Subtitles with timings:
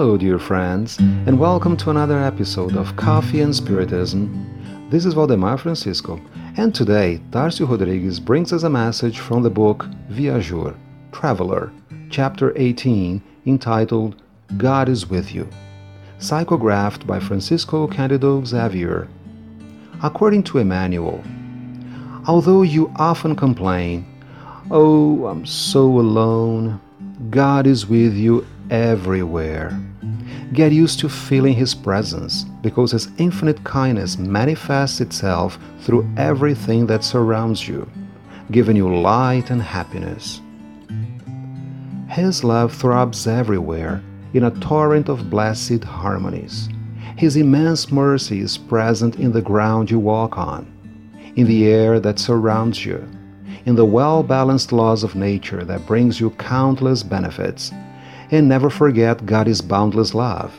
[0.00, 4.88] Hello, dear friends, and welcome to another episode of Coffee and Spiritism.
[4.88, 6.18] This is Valdemar Francisco,
[6.56, 10.74] and today Darcio Rodrigues brings us a message from the book Viajor,
[11.12, 11.70] Traveler,
[12.08, 14.22] chapter 18, entitled
[14.56, 15.46] God is with you,
[16.18, 19.06] psychographed by Francisco Candido Xavier.
[20.02, 21.22] According to Emmanuel,
[22.26, 24.06] although you often complain,
[24.70, 26.80] Oh, I'm so alone,
[27.28, 29.78] God is with you everywhere.
[30.52, 37.04] Get used to feeling His presence because His infinite kindness manifests itself through everything that
[37.04, 37.88] surrounds you,
[38.50, 40.40] giving you light and happiness.
[42.08, 44.02] His love throbs everywhere
[44.34, 46.68] in a torrent of blessed harmonies.
[47.16, 50.66] His immense mercy is present in the ground you walk on,
[51.36, 53.06] in the air that surrounds you,
[53.66, 57.72] in the well balanced laws of nature that brings you countless benefits
[58.30, 60.58] and never forget God's boundless love.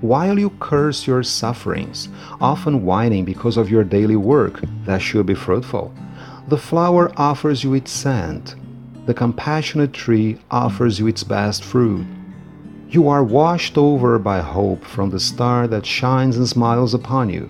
[0.00, 2.08] While you curse your sufferings,
[2.40, 5.94] often whining because of your daily work that should be fruitful,
[6.48, 8.54] the flower offers you its scent.
[9.06, 12.06] The compassionate tree offers you its best fruit.
[12.90, 17.48] You are washed over by hope from the star that shines and smiles upon you.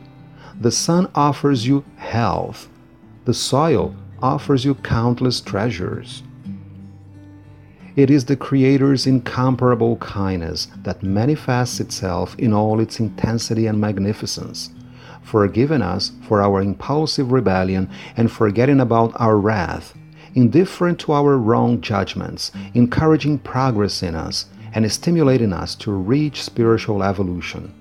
[0.61, 2.69] The sun offers you health.
[3.25, 6.23] The soil offers you countless treasures.
[7.97, 14.71] It is the Creator's incomparable kindness that manifests itself in all its intensity and magnificence,
[15.23, 19.97] forgiving us for our impulsive rebellion and forgetting about our wrath,
[20.35, 27.05] indifferent to our wrong judgments, encouraging progress in us, and stimulating us to reach spiritual
[27.05, 27.73] evolution.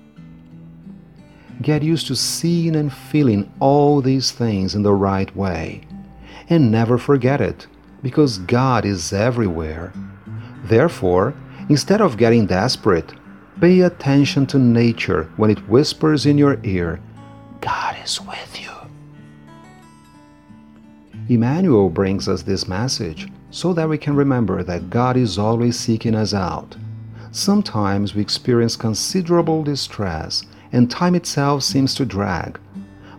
[1.60, 5.80] Get used to seeing and feeling all these things in the right way,
[6.48, 7.66] and never forget it
[8.04, 9.90] because God is everywhere.
[10.64, 11.34] Therefore,
[11.70, 13.14] instead of getting desperate,
[13.58, 17.00] pay attention to nature when it whispers in your ear,
[17.62, 18.70] God is with you.
[21.30, 26.14] Emmanuel brings us this message so that we can remember that God is always seeking
[26.14, 26.76] us out.
[27.30, 30.42] Sometimes we experience considerable distress
[30.72, 32.60] and time itself seems to drag.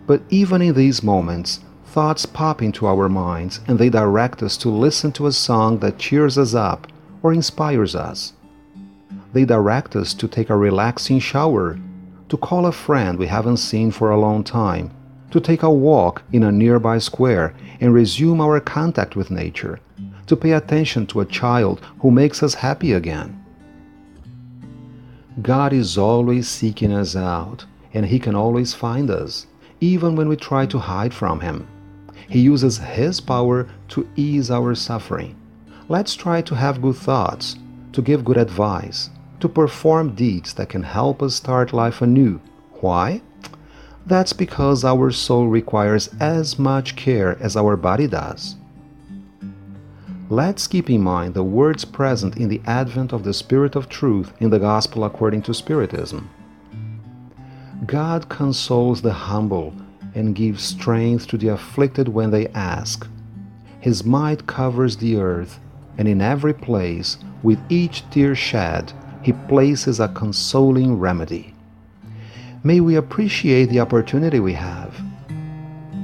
[0.06, 1.58] But even in these moments,
[1.96, 5.96] thoughts pop into our minds and they direct us to listen to a song that
[5.96, 6.86] cheers us up
[7.22, 8.34] or inspires us.
[9.32, 11.78] They direct us to take a relaxing shower,
[12.28, 14.90] to call a friend we haven't seen for a long time,
[15.30, 19.80] to take a walk in a nearby square and resume our contact with nature,
[20.26, 23.42] to pay attention to a child who makes us happy again.
[25.40, 27.64] God is always seeking us out,
[27.94, 29.46] and He can always find us,
[29.80, 31.66] even when we try to hide from Him.
[32.28, 35.36] He uses His power to ease our suffering.
[35.88, 37.56] Let's try to have good thoughts,
[37.92, 39.10] to give good advice,
[39.40, 42.40] to perform deeds that can help us start life anew.
[42.80, 43.22] Why?
[44.04, 48.56] That's because our soul requires as much care as our body does.
[50.28, 54.32] Let's keep in mind the words present in the advent of the Spirit of Truth
[54.40, 56.28] in the Gospel according to Spiritism.
[57.86, 59.72] God consoles the humble
[60.16, 63.06] and gives strength to the afflicted when they ask.
[63.78, 65.60] His might covers the earth,
[65.98, 71.54] and in every place, with each tear shed, He places a consoling remedy.
[72.64, 75.00] May we appreciate the opportunity we have.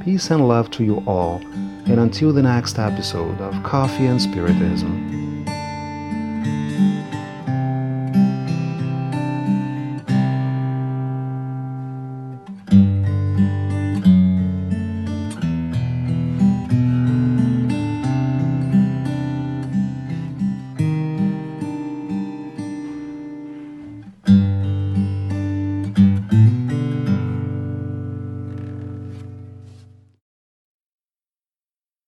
[0.04, 1.40] Peace and love to you all,
[1.86, 5.21] and until the next episode of Coffee and Spiritism.